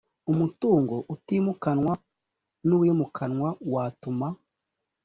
umutungo 0.31 0.95
utimukanwa 1.13 1.93
n 2.67 2.69
uwimukanwa 2.77 3.49
watuma 3.71 4.27